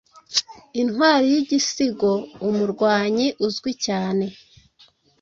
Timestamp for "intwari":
0.81-1.25